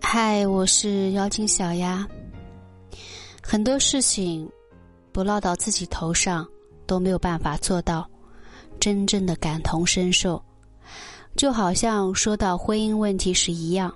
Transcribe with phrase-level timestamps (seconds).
[0.00, 2.08] 嗨，我是妖精小丫。
[3.42, 4.50] 很多事情
[5.12, 6.48] 不落到自己头上
[6.86, 8.08] 都没有办法做到
[8.80, 10.42] 真正的感同身受，
[11.36, 13.94] 就好像说到婚姻问题时一样，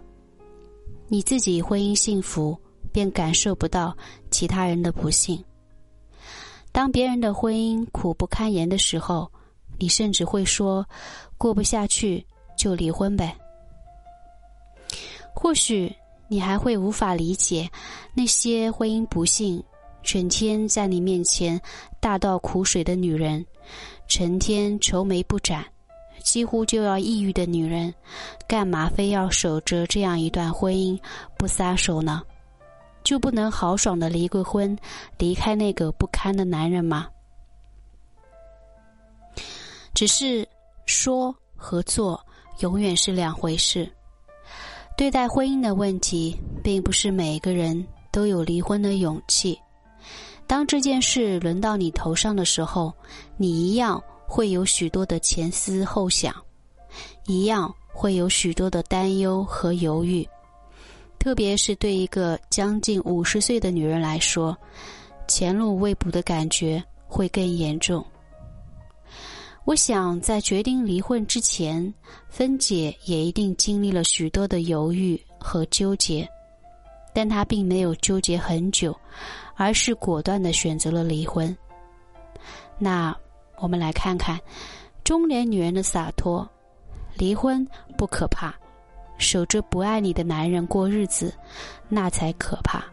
[1.09, 2.59] 你自己婚姻幸福，
[2.93, 3.96] 便感受不到
[4.30, 5.43] 其他人的不幸。
[6.73, 9.33] 当别人的婚姻苦不堪言的时候，
[9.79, 10.86] 你甚至会说
[11.39, 12.25] ：“过不下去
[12.57, 13.36] 就离婚呗。”
[15.35, 15.93] 或许
[16.29, 17.68] 你还会无法理解
[18.14, 19.63] 那些婚姻不幸、
[20.03, 21.61] 整天在你面前
[22.00, 23.44] 大倒苦水的女人，
[24.07, 25.64] 成天愁眉不展、
[26.22, 27.93] 几乎就要抑郁的女人，
[28.46, 30.99] 干嘛非要守着这样一段婚姻
[31.36, 32.22] 不撒手呢？
[33.02, 34.78] 就不能豪爽的离个婚，
[35.19, 37.08] 离开那个不堪的男人吗？
[40.03, 40.45] 只是
[40.84, 42.20] 说和做
[42.59, 43.89] 永远是两回事。
[44.97, 49.56] 对待婚姻的问题，并不是每个人都有离婚的勇气。
[50.44, 52.92] 当这件事轮到你头上的时候，
[53.36, 56.34] 你一样会有许多的前思后想，
[57.27, 60.28] 一样会有许多的担忧和犹豫。
[61.16, 64.59] 特别是对一个将近五十岁的女人来说，
[65.28, 68.05] 前路未卜的感觉会更严重。
[69.64, 71.92] 我想，在决定离婚之前，
[72.28, 76.28] 芬姐也一定经历了许多的犹豫和纠结，
[77.14, 78.94] 但她并没有纠结很久，
[79.54, 81.56] 而是果断的选择了离婚。
[82.77, 83.16] 那
[83.58, 84.38] 我们来看看
[85.04, 86.48] 中年女人的洒脱，
[87.14, 87.66] 离婚
[87.97, 88.54] 不可怕。
[89.19, 91.32] 守着不爱你的男人过日子，
[91.88, 92.84] 那才可怕。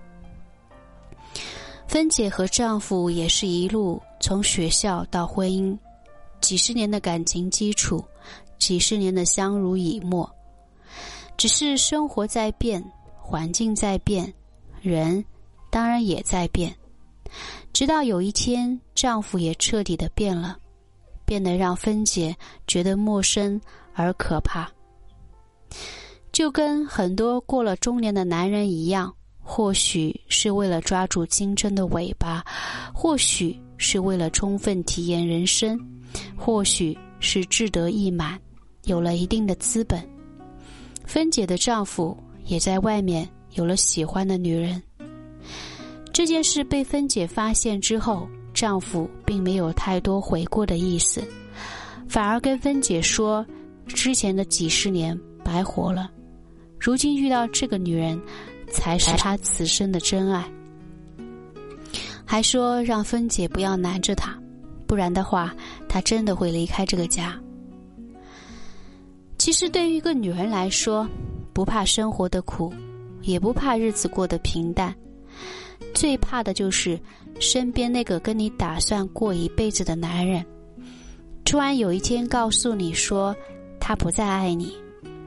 [1.87, 5.75] 芬姐和丈夫也是一路从学校到婚姻，
[6.49, 8.03] 几十年的感情基础，
[8.57, 10.27] 几十年的相濡以沫。
[11.37, 12.83] 只是生活在变，
[13.19, 14.33] 环境在变，
[14.81, 15.23] 人
[15.69, 16.75] 当然也在变。
[17.71, 20.57] 直到有一天，丈夫也彻底的变了，
[21.23, 23.61] 变得让芬姐觉得陌生
[23.93, 24.67] 而可怕。
[26.31, 32.43] 就跟很多过了中年的男人一样，或许是为了抓住青春的尾巴，
[32.91, 35.79] 或许是为了充分体验人生，
[36.39, 38.39] 或许是志得意满，
[38.85, 40.01] 有了一定的资本。
[41.05, 44.81] 芬姐的丈夫也在外面有了喜欢的女人。
[46.13, 51.21] 这件事被芬姐发现之后，丈夫并没有太多悔过的意思，
[52.07, 53.45] 反而跟芬姐说
[53.85, 56.09] ：“之前的几十年白活了。”
[56.79, 58.19] 如今遇到这个女人，
[58.71, 60.49] 才是他此生的真爱。
[62.25, 64.37] 还说让芬姐不要难着他，
[64.85, 65.53] 不然的话，
[65.89, 67.37] 他真的会离开这个家。
[69.37, 71.05] 其实对于一个女人来说，
[71.51, 72.71] 不怕生活的苦，
[73.21, 74.95] 也不怕日子过得平淡，
[75.93, 76.97] 最怕的就是
[77.39, 80.45] 身边那个跟你打算过一辈子的男人，
[81.43, 83.35] 突然有一天告诉你说
[83.79, 84.77] 他不再爱你，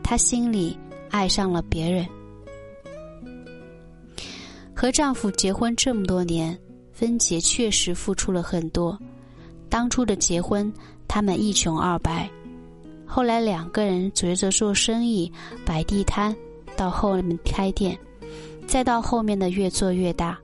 [0.03, 0.79] 他心里。
[1.12, 2.09] 爱上了别人，
[4.75, 6.59] 和丈夫结婚这么多年，
[6.91, 8.99] 芬姐确实付出了很多。
[9.72, 10.71] 当初的结婚，
[11.09, 12.28] 他们一穷二白；
[13.06, 15.33] 后来两个人随着做生意，
[15.65, 16.37] 摆地摊，
[16.77, 17.99] 到后面开店，
[18.66, 20.38] 再到后面的越做越大，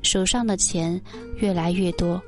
[0.00, 0.98] 手上的钱
[1.36, 2.18] 越来越多。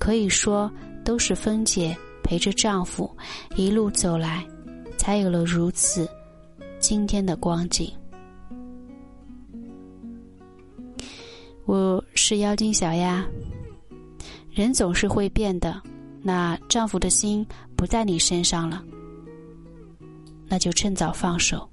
[0.00, 0.68] 可以说，
[1.04, 3.08] 都是芬姐陪着丈夫
[3.54, 4.44] 一路走来，
[4.96, 6.08] 才有了如此。
[6.80, 7.88] 今天的光景，
[11.66, 13.24] 我是妖精小丫。
[14.58, 15.80] 人总是会变的，
[16.20, 17.46] 那丈夫的心
[17.76, 18.82] 不在你身上了，
[20.48, 21.70] 那就趁早放手。